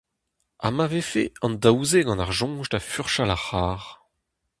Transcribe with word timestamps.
Ha 0.63 0.69
ma 0.75 0.85
vefe 0.91 1.23
an 1.43 1.53
daou-se 1.63 1.99
gant 2.05 2.23
ar 2.23 2.31
soñj 2.39 2.67
da 2.71 2.79
furchal 2.91 3.31
ar 3.35 3.41
c'harr? 3.45 3.83